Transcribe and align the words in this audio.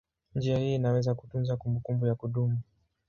Njia 0.35 0.57
hii 0.57 0.75
inaweza 0.75 1.15
kutunza 1.15 1.57
kumbukumbu 1.57 2.07
ya 2.07 2.15
kudumu. 2.15 2.57